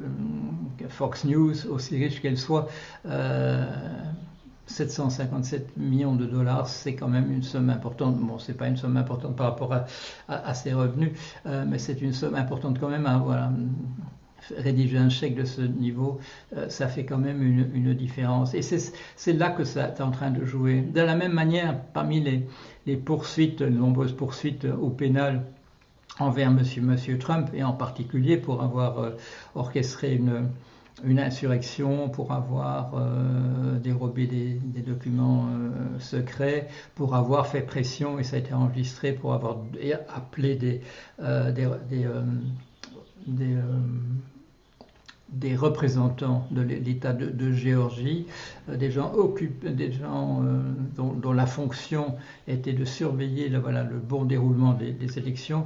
Fox 0.90 1.24
News, 1.24 1.68
aussi 1.68 1.96
riche 1.96 2.22
qu'elle 2.22 2.38
soit, 2.38 2.68
757 4.70 5.78
millions 5.78 6.16
de 6.16 6.26
dollars, 6.26 6.68
c'est 6.68 6.96
quand 6.96 7.08
même 7.08 7.32
une 7.32 7.44
somme 7.44 7.70
importante. 7.70 8.18
Bon, 8.20 8.38
c'est 8.38 8.54
pas 8.54 8.68
une 8.68 8.78
somme 8.78 8.98
importante 8.98 9.36
par 9.36 9.48
rapport 9.48 9.74
à, 10.28 10.54
ses 10.54 10.74
revenus, 10.74 11.12
euh, 11.46 11.66
mais 11.68 11.80
c'est 11.80 12.02
une 12.02 12.14
somme 12.14 12.36
importante 12.36 12.80
quand 12.80 12.90
même. 12.90 13.10
voilà, 13.24 13.52
rédiger 14.58 14.98
un 14.98 15.10
chèque 15.10 15.36
de 15.36 15.46
ce 15.46 15.62
niveau, 15.62 16.20
euh, 16.56 16.70
ça 16.70 16.88
fait 16.88 17.06
quand 17.06 17.18
même 17.18 17.42
une, 17.42 17.94
différence. 17.94 18.54
Et 18.54 18.62
c'est 18.62 19.34
là 19.34 19.50
que 19.50 19.64
ça 19.64 19.90
est 19.90 20.02
en 20.02 20.12
train 20.12 20.32
de 20.32 20.46
jouer. 20.46 20.82
De 20.82 21.02
la 21.02 21.16
même 21.16 21.34
manière, 21.34 21.80
parmi 21.94 22.22
les, 22.86 22.98
poursuites, 22.98 23.62
les 23.62 23.70
nombreuses 23.70 24.14
poursuites 24.14 24.66
au 24.66 24.90
pénal 24.90 25.44
envers 26.20 26.52
Monsieur, 26.52 26.82
Monsieur 26.82 27.18
Trump, 27.18 27.50
et 27.54 27.64
en 27.64 27.74
particulier 27.74 28.38
pour 28.38 28.62
avoir 28.64 29.00
euh, 29.00 29.12
orchestré 29.56 30.16
une 30.16 30.50
une 31.03 31.20
insurrection 31.20 32.10
pour 32.10 32.32
avoir 32.32 32.91
euh, 32.96 33.77
dérobé 33.79 34.27
des, 34.27 34.82
documents 34.82 35.48
euh, 35.48 36.00
secrets, 36.00 36.68
pour 36.96 37.15
avoir 37.15 37.48
fait 37.48 37.62
pression, 37.62 38.20
et 38.20 38.24
ça 38.24 38.36
a 38.36 38.39
été 38.39 38.53
enregistré, 38.53 39.13
pour 39.13 39.34
avoir 39.34 39.58
appelé 40.13 40.56
des, 40.56 40.82
euh, 41.22 41.51
des, 45.29 45.56
représentants 45.56 46.48
de 46.51 46.62
l'État 46.62 47.13
de, 47.13 47.51
Géorgie, 47.51 48.25
des 48.68 48.91
gens, 48.91 49.13
des 49.63 49.91
gens 49.91 50.44
dont, 50.96 51.34
la 51.34 51.46
fonction 51.46 52.15
était 52.48 52.74
de 52.74 52.86
surveiller 52.86 53.50
le, 53.50 53.60
voilà, 53.60 53.84
le 53.84 53.98
bon 53.98 54.25
déroulement 54.25 54.74
des 54.74 55.18
élections 55.18 55.65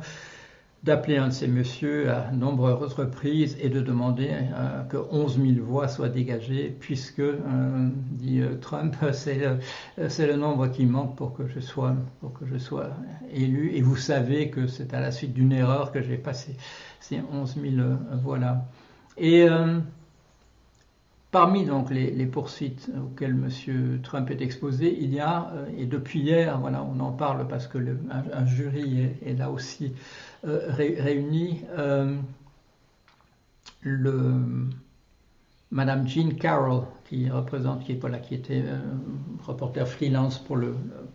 d'appeler 0.83 1.17
un 1.17 1.29
de 1.29 1.33
ces 1.33 1.47
messieurs 1.47 2.11
à 2.11 2.31
nombreuses 2.31 2.93
reprises 2.93 3.57
et 3.61 3.69
de 3.69 3.79
demander 3.79 4.29
euh, 4.31 4.83
que 4.83 4.97
11 5.11 5.39
000 5.41 5.65
voix 5.65 5.87
soient 5.87 6.09
dégagées, 6.09 6.75
puisque, 6.77 7.19
euh, 7.19 7.89
dit 8.11 8.41
euh, 8.41 8.57
Trump, 8.59 8.95
c'est 9.13 9.37
le, 9.37 10.35
nombre 10.35 10.67
qui 10.67 10.85
manque 10.85 11.15
pour 11.15 11.33
que, 11.33 11.47
je 11.47 11.61
sois, 11.61 11.95
pour 12.19 12.33
que 12.33 12.45
je 12.45 12.57
sois 12.57 12.89
élu. 13.33 13.71
Et 13.73 13.81
vous 13.81 13.95
savez 13.95 14.49
que 14.49 14.67
c'est 14.67 14.93
à 14.93 14.99
la 14.99 15.11
suite 15.11 15.33
d'une 15.33 15.53
erreur 15.53 15.93
que 15.93 16.01
j'ai 16.01 16.17
passé 16.17 16.57
ces 16.99 17.21
11 17.31 17.57
000 17.61 17.87
voix-là. 18.21 18.65
Et 19.17 19.47
Parmi 21.33 21.65
donc 21.65 21.89
les, 21.89 22.27
poursuites 22.27 22.91
auxquelles 22.95 23.31
M. 23.31 23.99
Trump 24.03 24.29
est 24.29 24.39
exposé, 24.39 24.95
il 25.01 25.11
y 25.15 25.19
a, 25.19 25.51
et 25.75 25.87
depuis 25.87 26.19
hier, 26.19 26.59
voilà, 26.59 26.83
on 26.83 26.99
en 26.99 27.11
parle 27.11 27.47
parce 27.47 27.65
que 27.65 27.79
un, 28.11 28.45
jury 28.45 29.09
est, 29.25 29.33
là 29.33 29.49
aussi 29.49 29.93
euh, 30.45 30.59
réuni 30.69 31.61
euh, 31.75 32.15
Madame 35.71 36.07
Jean 36.07 36.35
Carroll, 36.35 36.83
qui 37.09 37.27
représente, 37.31 37.83
qui, 37.83 37.99
qui 38.21 38.35
était 38.35 38.63
euh, 38.67 38.77
reporter 39.43 39.87
freelance 39.87 40.37
pour, 40.37 40.59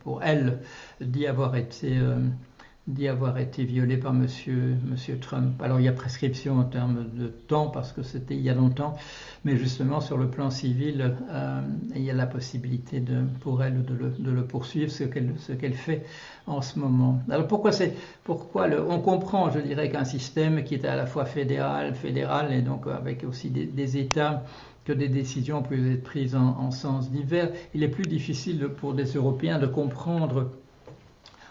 pour 0.00 0.24
elle, 0.24 0.58
dit 1.00 1.28
avoir 1.28 1.54
été 1.54 1.96
d'y 2.88 3.06
avoir 3.06 3.36
été 3.38 3.64
violée 3.64 3.98
par 3.98 4.14
monsieur, 4.14 4.78
Trump. 5.20 5.60
Alors 5.62 5.78
il 5.78 5.84
y 5.84 5.88
a 5.88 5.92
prescription 5.92 6.58
en 6.58 6.64
termes 6.64 7.06
de 7.12 7.28
temps 7.28 7.68
parce 7.68 7.92
que 7.92 8.02
c'était 8.02 8.34
il 8.34 8.40
y 8.40 8.48
a 8.48 8.54
longtemps, 8.54 8.96
mais 9.44 9.56
justement 9.56 10.00
sur 10.00 10.16
le 10.16 10.28
plan 10.28 10.50
civil, 10.50 11.14
il 11.94 12.02
y 12.02 12.10
a 12.10 12.14
la 12.14 12.26
possibilité 12.26 13.02
pour 13.40 13.62
elle 13.62 13.84
de 13.84 14.30
le, 14.30 14.42
poursuivre, 14.42 14.90
ce 14.90 15.04
qu'elle 15.04 15.74
fait 15.74 16.06
en 16.46 16.62
ce 16.62 16.78
moment. 16.78 17.20
Alors 17.28 17.46
pourquoi 17.46 17.72
c'est 17.72 17.94
pourquoi 18.24 18.66
on 18.88 19.00
comprend, 19.00 19.50
je 19.50 19.60
dirais, 19.60 19.90
qu'un 19.90 20.04
système 20.04 20.64
qui 20.64 20.74
est 20.74 20.86
à 20.86 20.96
la 20.96 21.04
fois 21.04 21.26
fédéral, 21.26 21.94
fédéral 21.94 22.54
et 22.54 22.62
donc 22.62 22.86
avec 22.86 23.22
aussi 23.22 23.50
des, 23.50 23.98
États 23.98 24.44
que 24.86 24.94
des 24.94 25.08
décisions 25.08 25.62
peuvent 25.62 25.92
être 25.92 26.04
prises 26.04 26.34
en, 26.34 26.70
sens 26.70 27.10
divers, 27.10 27.50
il 27.74 27.82
est 27.82 27.88
plus 27.88 28.06
difficile 28.06 28.68
pour 28.68 28.94
des 28.94 29.04
Européens 29.04 29.58
de 29.58 29.66
comprendre 29.66 30.52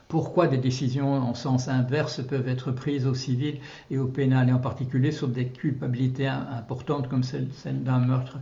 pourquoi 0.08 0.48
des 0.48 0.58
décisions 0.58 1.14
en 1.14 1.34
sens 1.34 1.68
inverse 1.68 2.22
peuvent 2.22 2.48
être 2.48 2.72
prises 2.72 3.06
au 3.06 3.14
civil 3.14 3.60
et 3.92 3.98
au 3.98 4.08
pénal, 4.08 4.50
et 4.50 4.54
en 4.54 4.60
particulier 4.60 5.12
sur 5.12 5.28
des 5.28 5.48
culpabilités 5.48 6.28
importantes 6.28 7.10
comme 7.10 7.24
celle, 7.24 7.50
d'un 7.66 8.00
meurtre. 8.00 8.38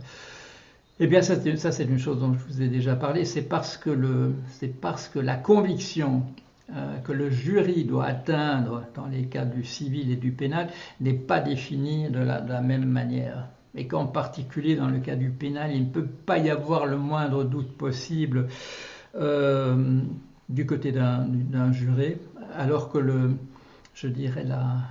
Eh 0.98 1.06
bien, 1.06 1.20
ça, 1.22 1.36
c'est 1.36 1.84
une 1.84 1.98
chose 1.98 2.20
dont 2.20 2.32
je 2.32 2.38
vous 2.52 2.62
ai 2.62 2.68
déjà 2.68 2.96
parlé. 2.96 3.24
C'est 3.24 3.42
parce 3.42 3.76
que, 3.76 3.90
le, 3.90 4.34
parce 4.80 5.08
que 5.08 5.18
la 5.18 5.36
conviction 5.36 6.22
euh, 6.74 6.98
que 6.98 7.12
le 7.12 7.30
jury 7.30 7.84
doit 7.84 8.06
atteindre 8.06 8.82
dans 8.94 9.06
les 9.06 9.26
cas 9.26 9.44
du 9.44 9.62
civil 9.62 10.10
et 10.10 10.16
du 10.16 10.32
pénal 10.32 10.68
n'est 11.00 11.12
pas 11.12 11.38
définie 11.38 12.10
de 12.10 12.18
la, 12.18 12.60
même 12.60 12.86
manière. 12.86 13.48
Et 13.76 13.86
qu'en 13.86 14.06
particulier 14.06 14.74
dans 14.74 14.88
le 14.88 14.98
cas 14.98 15.14
du 15.14 15.30
pénal, 15.30 15.70
il 15.72 15.82
ne 15.82 15.90
peut 15.90 16.06
pas 16.06 16.38
y 16.38 16.50
avoir 16.50 16.86
le 16.86 16.96
moindre 16.96 17.44
doute 17.44 17.76
possible 17.76 18.48
euh, 19.14 20.00
du 20.48 20.66
côté 20.66 20.92
d'un 20.92 21.72
juré, 21.72 22.18
alors 22.54 22.90
que 22.90 22.98
le, 22.98 23.36
je 23.96 24.08
dirais, 24.08 24.44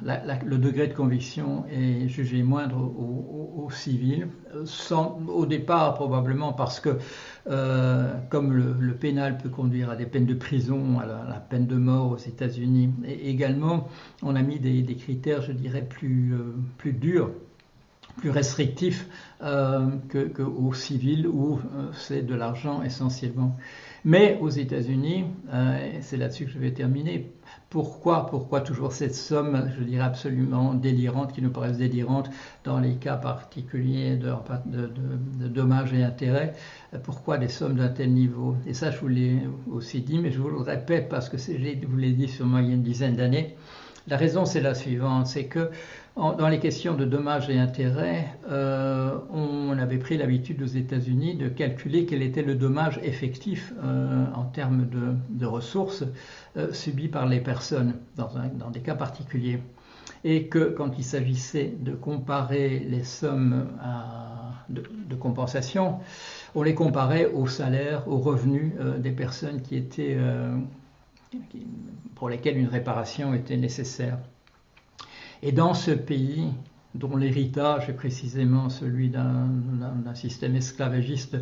le 0.04 0.58
degré 0.58 0.88
de 0.88 0.94
conviction 0.94 1.64
est 1.72 2.08
jugé 2.08 2.42
moindre 2.42 2.78
au, 2.82 3.70
civil, 3.70 4.28
sans, 4.66 5.20
au 5.28 5.46
départ 5.46 5.94
probablement 5.94 6.54
parce 6.54 6.80
que, 6.80 6.98
euh, 7.48 8.14
comme 8.30 8.54
le, 8.54 8.94
pénal 8.94 9.38
peut 9.38 9.50
conduire 9.50 9.90
à 9.90 9.96
des 9.96 10.06
peines 10.06 10.26
de 10.26 10.34
prison, 10.34 11.00
à 11.00 11.06
la, 11.06 11.40
peine 11.40 11.68
de 11.68 11.76
mort 11.76 12.12
aux 12.12 12.18
États-Unis, 12.18 12.94
également 13.06 13.88
on 14.24 14.36
a 14.36 14.42
mis 14.42 14.60
des, 14.60 14.96
critères, 14.96 15.42
je 15.42 15.52
dirais, 15.52 15.84
plus, 15.88 16.34
euh, 16.34 16.56
plus 16.78 16.94
durs 16.94 17.30
plus 18.18 18.30
restrictifs 18.30 19.08
euh, 19.44 19.90
qu'au 20.34 20.74
civil 20.74 21.28
où 21.28 21.60
c'est 21.94 22.22
de 22.22 22.34
l'argent 22.34 22.82
essentiellement. 22.82 23.58
Mais 24.06 24.38
aux 24.40 24.50
États-Unis, 24.50 25.26
c'est 26.02 26.18
là-dessus 26.18 26.46
que 26.46 26.52
je 26.52 26.60
vais 26.60 26.72
terminer, 26.72 27.34
pourquoi, 27.72 28.28
pourquoi 28.28 28.62
toujours 28.62 28.92
cette 28.94 29.16
somme, 29.16 29.72
je 29.76 29.84
dirais 29.84 30.04
absolument 30.04 30.76
délirante, 30.76 31.34
qui 31.34 31.42
nous 31.42 31.50
paraît 31.50 31.72
délirante 31.72 32.30
dans 32.64 32.80
les 32.80 32.98
cas 32.98 33.18
particuliers 33.18 34.16
de, 34.16 35.48
dommages 35.48 35.92
et 35.94 36.04
intérêts? 36.04 36.54
Pourquoi 37.04 37.40
des 37.40 37.48
sommes 37.48 37.78
d'un 37.78 37.90
tel 37.90 38.14
niveau? 38.14 38.56
Et 38.68 38.76
ça, 38.76 38.92
je 38.92 39.00
vous 39.00 39.08
l'ai 39.08 39.40
aussi 39.72 40.02
dit, 40.02 40.20
mais 40.20 40.30
je 40.30 40.40
vous 40.40 40.50
le 40.50 40.58
répète 40.58 41.10
parce 41.10 41.28
que 41.28 41.38
je 41.38 41.88
vous 41.88 41.98
l'ai 41.98 42.12
dit 42.12 42.32
moi 42.42 42.62
il 42.62 42.68
y 42.68 42.72
a 42.72 42.76
une 42.76 42.84
dizaine 42.84 43.16
d'années. 43.16 43.56
La 44.08 44.18
raison, 44.18 44.46
c'est 44.46 44.62
la 44.62 44.76
suivante, 44.76 45.26
c'est 45.26 45.46
que 45.46 45.72
dans 46.16 46.48
les 46.48 46.60
questions 46.60 46.94
de 46.94 47.06
dommages 47.06 47.50
et 47.50 47.58
intérêts, 47.58 48.38
euh, 48.50 49.18
on 49.32 49.78
avait 49.78 49.98
pris 49.98 50.16
l'habitude 50.16 50.62
aux 50.62 50.68
États-Unis 50.68 51.36
de 51.36 51.50
calculer 51.50 52.06
quel 52.06 52.22
était 52.22 52.44
le 52.44 52.54
dommage 52.54 53.00
effectif 53.04 53.74
euh, 53.84 54.26
en 54.36 54.46
termes 54.46 54.88
de, 55.30 55.46
ressources 55.46 56.04
euh, 56.56 56.72
subi 56.72 57.08
par 57.08 57.26
les 57.26 57.42
personnes 57.42 57.96
dans, 58.16 58.70
des 58.70 58.80
cas 58.80 58.96
particuliers. 58.96 59.60
Et 60.24 60.48
que 60.48 60.70
quand 60.70 60.98
il 60.98 61.04
s'agissait 61.04 61.74
de 61.80 61.94
comparer 61.94 62.80
les 62.80 63.04
sommes 63.04 63.68
de, 64.70 65.16
compensation, 65.16 66.00
on 66.54 66.62
les 66.62 66.76
comparait 66.76 67.26
aux 67.26 67.48
salaires, 67.48 68.08
aux 68.08 68.20
revenus 68.20 68.74
des 69.00 69.12
personnes 69.12 69.62
qui 69.62 69.76
étaient 69.76 70.18
pour 72.16 72.30
lesquels 72.30 72.58
une 72.58 72.68
réparation 72.68 73.34
était 73.34 73.58
nécessaire. 73.58 74.20
Et 75.42 75.52
dans 75.52 75.74
ce 75.74 75.92
pays, 75.92 76.52
dont 76.96 77.18
l'héritage 77.18 77.90
est 77.90 77.94
précisément 77.94 78.70
celui 78.70 79.10
d'un 79.10 80.16
système 80.16 80.56
esclavagiste 80.56 81.38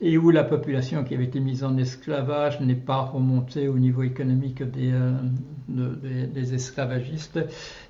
et 0.00 0.16
où 0.16 0.30
la 0.30 0.44
population 0.44 1.02
qui 1.02 1.14
avait 1.14 1.24
été 1.24 1.40
mise 1.40 1.64
en 1.64 1.76
esclavage 1.76 2.60
n'est 2.60 2.76
pas 2.76 3.00
remontée 3.00 3.66
au 3.66 3.78
niveau 3.78 4.04
économique 4.04 4.62
des, 4.62 4.92
euh, 4.92 5.12
des, 5.68 6.54
esclavagistes, 6.54 7.40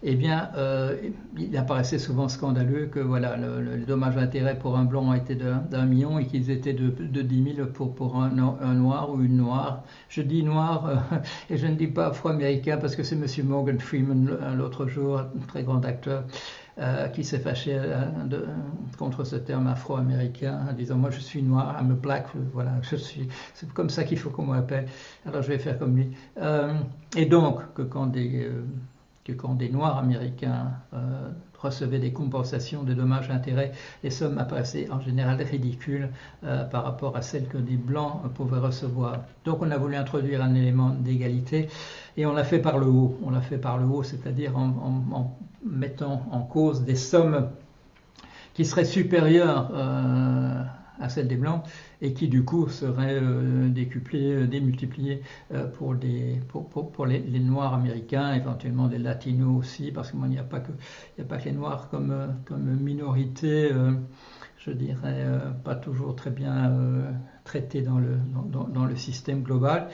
eh 0.02 0.14
bien, 0.14 0.48
euh, 0.56 0.96
il 1.38 1.54
apparaissait 1.56 1.98
souvent 1.98 2.28
scandaleux 2.28 2.86
que 2.86 2.98
voilà, 2.98 3.36
le, 3.36 3.78
dommage 3.84 4.14
d'intérêt 4.16 4.58
pour 4.58 4.78
un 4.78 4.84
blanc 4.84 5.12
été 5.12 5.34
d'un 5.34 5.84
million 5.84 6.18
et 6.18 6.26
qu'ils 6.26 6.50
étaient 6.50 6.72
de, 6.72 6.88
de 6.88 7.22
10 7.22 7.56
000 7.56 7.68
pour, 7.68 7.94
pour 7.94 8.16
un, 8.16 8.30
un, 8.38 8.74
noir 8.74 9.10
ou 9.10 9.20
une 9.22 9.36
noire. 9.36 9.84
Je 10.08 10.22
dis 10.22 10.42
noir 10.42 10.86
euh, 10.86 10.96
et 11.50 11.58
je 11.58 11.66
ne 11.66 11.74
dis 11.74 11.88
pas 11.88 12.06
afro-américain 12.06 12.78
parce 12.78 12.96
que 12.96 13.02
c'est 13.02 13.16
M. 13.16 13.46
Morgan 13.46 13.78
Freeman 13.78 14.38
l'autre 14.56 14.86
jour, 14.86 15.18
un 15.18 15.46
très 15.46 15.62
grand 15.62 15.84
acteur. 15.84 16.24
Euh, 16.80 17.08
qui 17.08 17.24
s'est 17.24 17.40
fâché 17.40 17.76
euh, 17.76 18.04
contre 18.98 19.24
ce 19.24 19.34
terme 19.34 19.66
afro-américain 19.66 20.60
en 20.70 20.72
disant 20.72 20.94
moi 20.94 21.10
je 21.10 21.18
suis 21.18 21.42
noir, 21.42 21.76
I'm 21.76 21.90
a 21.90 21.94
black, 21.94 22.28
voilà, 22.52 22.70
je 22.82 22.94
suis, 22.94 23.26
c'est 23.54 23.68
comme 23.72 23.90
ça 23.90 24.04
qu'il 24.04 24.16
faut 24.16 24.30
qu'on 24.30 24.44
m'appelle, 24.44 24.86
alors 25.26 25.42
je 25.42 25.48
vais 25.48 25.58
faire 25.58 25.76
comme 25.76 25.96
lui. 25.96 26.10
Euh, 26.40 26.72
et 27.16 27.26
donc 27.26 27.74
que 27.74 27.82
quand 27.82 28.06
des, 28.06 28.48
que 29.24 29.32
quand 29.32 29.54
des 29.54 29.70
noirs 29.70 29.98
américains 29.98 30.70
recevaient 31.60 31.98
des 31.98 32.12
compensations 32.12 32.84
de 32.84 32.94
dommages-intérêts, 32.94 33.72
les 34.04 34.10
sommes 34.10 34.38
apparaissaient 34.38 34.88
en 34.88 35.00
général 35.00 35.42
ridicules 35.42 36.10
par 36.70 36.84
rapport 36.84 37.16
à 37.16 37.22
celles 37.22 37.48
que 37.48 37.58
des 37.58 37.76
blancs 37.76 38.22
pouvaient 38.34 38.60
recevoir. 38.60 39.22
Donc 39.44 39.62
on 39.62 39.70
a 39.72 39.76
voulu 39.76 39.96
introduire 39.96 40.44
un 40.44 40.54
élément 40.54 40.90
d'égalité 40.90 41.68
et 42.16 42.24
on 42.24 42.34
l'a 42.34 42.44
fait 42.44 42.60
par 42.60 42.78
le 42.78 42.86
haut. 42.86 43.18
On 43.24 43.30
l'a 43.30 43.40
fait 43.40 43.58
par 43.58 43.78
le 43.78 43.86
haut, 43.86 44.04
c'est-à-dire 44.04 44.56
en, 44.56 45.36
mettant 45.64 46.26
en 46.30 46.42
cause 46.42 46.84
des 46.84 46.96
sommes 46.96 47.48
qui 48.54 48.64
seraient 48.64 48.84
supérieures 48.84 49.70
euh, 49.72 50.62
à 51.00 51.08
celles 51.08 51.28
des 51.28 51.36
Blancs 51.36 51.62
et 52.02 52.12
qui 52.12 52.28
du 52.28 52.44
coup 52.44 52.68
seraient 52.68 53.20
euh, 53.20 53.68
décuplées, 53.68 54.32
euh, 54.32 54.46
démultipliées 54.46 55.22
pour, 55.74 55.94
les, 55.94 56.40
Noirs 57.40 57.74
américains, 57.74 58.34
éventuellement 58.34 58.88
des 58.88 58.98
Latinos 58.98 59.58
aussi, 59.58 59.92
parce 59.92 60.10
qu'il 60.10 60.20
n'y 60.20 60.38
a, 60.38 60.42
pas 60.42 60.60
que, 60.60 60.72
a 61.20 61.24
pas 61.24 61.38
que 61.38 61.44
les 61.44 61.52
Noirs 61.52 61.88
comme, 61.88 62.36
minorité, 62.80 63.70
je 64.58 64.70
dirais, 64.72 65.24
pas 65.64 65.76
toujours 65.76 66.16
très 66.16 66.30
bien 66.30 66.68
le, 66.68 68.16
dans 68.72 68.84
le 68.84 68.96
système 68.96 69.42
global. 69.42 69.88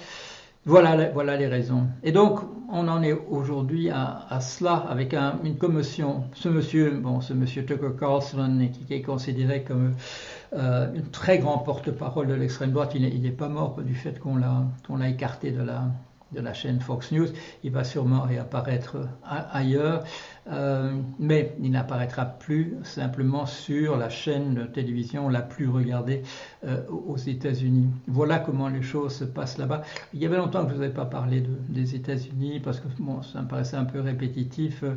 Voilà, 0.66 1.11
voilà 1.11 1.37
les 1.37 1.47
raisons. 1.47 1.88
Et 2.02 2.12
donc, 2.12 2.40
on 2.73 2.88
en 2.88 3.02
est 3.02 3.12
aujourd'hui 3.12 3.90
à, 3.90 4.40
cela, 4.40 4.75
avec 4.88 5.14
une 5.14 5.59
commotion. 5.59 6.25
Ce 6.35 6.49
monsieur, 6.49 6.90
bon, 6.90 7.21
ce 7.21 7.35
monsieur 7.35 7.66
Tucker 7.66 7.90
Carlson, 7.99 8.68
qui, 8.73 8.94
est 8.94 9.02
considéré 9.02 9.62
comme 9.62 9.94
euh, 10.54 10.87
un 10.87 11.11
très 11.12 11.38
grand 11.38 11.59
porte-parole 11.59 12.28
de 12.28 12.35
l'extrême 12.35 12.73
droite, 12.73 12.92
il 12.94 13.21
n'est 13.21 13.30
pas 13.30 13.49
mort 13.49 13.80
du 13.83 13.94
fait 13.94 14.18
qu'on 14.18 14.37
l'a 14.37 15.09
écarté 15.09 15.50
de 15.50 15.62
la, 15.62 15.83
de 16.34 16.40
la 16.40 16.52
chaîne 16.52 16.80
Fox 16.80 17.12
News. 17.12 17.28
Il 17.62 17.70
va 17.70 17.84
sûrement 17.84 18.22
réapparaître 18.22 18.96
ailleurs, 19.24 20.04
euh, 20.50 20.92
mais 21.18 21.54
il 21.62 21.70
n'apparaîtra 21.70 22.24
plus 22.24 22.76
simplement 22.82 23.46
sur 23.46 23.96
la 23.96 24.10
chaîne 24.10 24.54
de 24.54 24.64
télévision 24.64 25.28
la 25.28 25.42
plus 25.42 25.68
regardée 25.68 26.22
euh, 26.64 26.82
aux 26.88 27.16
États-Unis. 27.16 27.88
Voilà 28.06 28.38
comment 28.38 28.68
les 28.68 28.82
choses 28.82 29.14
se 29.14 29.24
passent 29.24 29.58
là-bas. 29.58 29.82
Il 30.12 30.20
y 30.20 30.26
avait 30.26 30.36
longtemps 30.36 30.64
que 30.64 30.70
je 30.70 30.74
ne 30.74 30.78
vous 30.78 30.84
avais 30.84 30.94
pas 30.94 31.06
parlé 31.06 31.42
des 31.68 31.94
États-Unis 31.94 32.60
parce 32.60 32.80
que 32.80 32.88
bon, 32.98 33.22
ça 33.22 33.42
me 33.42 33.48
paraissait 33.48 33.76
un 33.76 33.84
peu 33.84 34.00
répétitif. 34.00 34.82
Euh, 34.82 34.94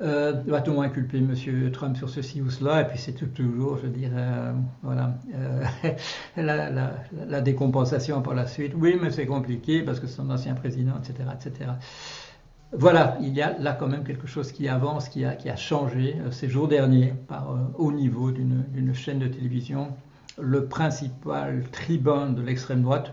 va-t-on 0.00 0.82
inculper 0.82 1.18
M. 1.18 1.34
Trump 1.72 1.96
sur 1.96 2.08
ceci 2.08 2.40
ou 2.40 2.50
cela? 2.50 2.82
Et 2.82 2.86
puis 2.86 2.98
c'est 2.98 3.12
toujours, 3.12 3.78
je 3.78 3.86
dirais, 3.86 4.12
euh, 4.16 4.52
voilà, 4.82 5.18
euh, 5.34 5.64
la, 6.36 7.40
décompensation 7.40 8.22
par 8.22 8.34
la 8.34 8.46
suite. 8.46 8.72
Oui, 8.76 8.98
mais 9.00 9.10
c'est 9.10 9.26
compliqué 9.26 9.82
parce 9.82 10.00
que 10.00 10.06
c'est 10.06 10.20
un 10.20 10.30
ancien 10.30 10.54
président, 10.54 10.94
etc., 10.98 11.28
etc. 11.34 11.70
Voilà, 12.72 13.18
il 13.20 13.34
y 13.34 13.42
a 13.42 13.58
là 13.58 13.72
quand 13.72 13.88
même 13.88 14.02
quelque 14.02 14.26
chose 14.26 14.50
qui 14.50 14.66
avance, 14.68 15.08
qui 15.08 15.24
a, 15.24 15.34
qui 15.34 15.50
a 15.50 15.56
changé 15.56 16.16
ces 16.30 16.48
jours 16.48 16.68
derniers 16.68 17.12
par, 17.28 17.54
au 17.76 17.92
niveau 17.92 18.30
d'une 18.30 18.94
chaîne 18.94 19.18
de 19.18 19.28
télévision. 19.28 19.88
Le 20.40 20.64
principal 20.64 21.64
tribun 21.70 22.30
de 22.30 22.40
l'extrême 22.40 22.80
droite, 22.80 23.12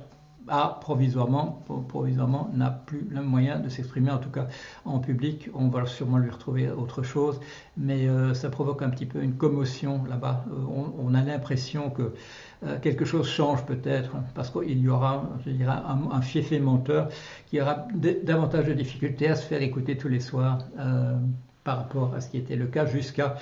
a 0.49 0.79
provisoirement, 0.81 1.63
provisoirement 1.87 2.49
n'a 2.53 2.69
plus 2.69 3.07
le 3.09 3.21
moyen 3.21 3.59
de 3.59 3.69
s'exprimer, 3.69 4.11
en 4.11 4.17
tout 4.17 4.29
cas 4.29 4.47
en 4.85 4.99
public. 4.99 5.49
On 5.53 5.67
va 5.69 5.85
sûrement 5.85 6.17
lui 6.17 6.29
retrouver 6.29 6.69
autre 6.69 7.03
chose, 7.03 7.39
mais 7.77 8.07
euh, 8.07 8.33
ça 8.33 8.49
provoque 8.49 8.81
un 8.81 8.89
petit 8.89 9.05
peu 9.05 9.21
une 9.21 9.35
commotion 9.35 10.03
là-bas. 10.09 10.45
Euh, 10.51 10.93
on, 10.97 11.13
a 11.13 11.21
l'impression 11.21 11.89
que 11.89 12.13
euh, 12.63 12.77
quelque 12.79 13.05
chose 13.05 13.27
change 13.27 13.65
peut-être, 13.65 14.11
parce 14.35 14.49
qu'il 14.49 14.79
y 14.79 14.89
aura, 14.89 15.29
je 15.45 15.51
dirais, 15.51 15.71
un, 15.71 16.11
un 16.11 16.21
fiefé 16.21 16.59
menteur 16.59 17.09
qui 17.47 17.61
aura 17.61 17.87
davantage 18.23 18.65
de 18.67 18.73
difficultés 18.73 19.27
à 19.29 19.35
se 19.35 19.45
faire 19.45 19.61
écouter 19.61 19.97
tous 19.97 20.09
les 20.09 20.19
soirs 20.19 20.59
par 21.63 21.77
rapport 21.77 22.13
à 22.15 22.21
ce 22.21 22.29
qui 22.29 22.37
était 22.37 22.55
le 22.55 22.67
cas 22.67 22.85
jusqu'à 22.85 23.35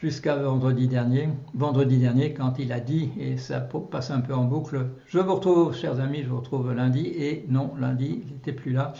jusqu'à 0.00 0.36
vendredi 0.36 0.86
dernier, 0.86 1.28
vendredi 1.54 1.98
dernier, 1.98 2.32
quand 2.32 2.58
il 2.58 2.72
a 2.72 2.80
dit, 2.80 3.10
et 3.18 3.36
ça 3.36 3.60
passe 3.60 4.10
un 4.10 4.20
peu 4.20 4.34
en 4.34 4.44
boucle, 4.44 4.86
je 5.06 5.18
vous 5.18 5.34
retrouve, 5.34 5.74
chers 5.74 6.00
amis, 6.00 6.22
je 6.22 6.28
vous 6.28 6.38
retrouve 6.38 6.72
lundi, 6.72 7.06
et 7.06 7.44
non, 7.48 7.72
lundi, 7.78 8.22
il 8.24 8.32
n'était 8.34 8.52
plus 8.52 8.72
là. 8.72 8.92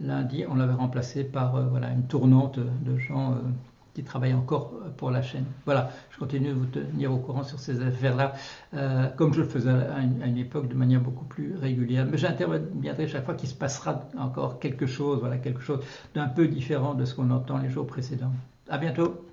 Lundi, 0.00 0.44
on 0.48 0.54
l'avait 0.54 0.72
remplacé 0.72 1.24
par 1.24 1.54
euh, 1.56 1.64
voilà, 1.70 1.90
une 1.90 2.04
tournante 2.04 2.58
de 2.58 2.98
gens 2.98 3.32
euh, 3.32 3.34
qui 3.94 4.02
travaillent 4.02 4.34
encore 4.34 4.72
pour 4.96 5.10
la 5.10 5.22
chaîne. 5.22 5.44
Voilà, 5.66 5.90
je 6.10 6.18
continue 6.18 6.48
de 6.48 6.54
vous 6.54 6.66
tenir 6.66 7.12
au 7.12 7.18
courant 7.18 7.44
sur 7.44 7.60
ces 7.60 7.82
affaires-là, 7.82 8.32
euh, 8.74 9.08
comme 9.16 9.32
je 9.34 9.42
le 9.42 9.46
faisais 9.46 9.70
à 9.70 10.00
une, 10.00 10.38
époque 10.38 10.68
de 10.68 10.74
manière 10.74 11.00
beaucoup 11.00 11.26
plus 11.26 11.54
régulière. 11.56 12.06
Mais 12.10 12.18
j'interviendrai 12.18 13.06
chaque 13.06 13.24
fois 13.24 13.34
qu'il 13.34 13.48
se 13.48 13.54
passera 13.54 14.08
encore 14.18 14.58
quelque 14.58 14.86
chose, 14.86 15.20
voilà, 15.20 15.38
quelque 15.38 15.60
chose 15.60 15.80
d'un 16.14 16.28
peu 16.28 16.48
différent 16.48 16.94
de 16.94 17.04
ce 17.04 17.14
qu'on 17.14 17.30
entend 17.30 17.58
les 17.58 17.68
jours 17.68 17.86
précédents. 17.86 18.32
À 18.68 18.78
bientôt. 18.78 19.29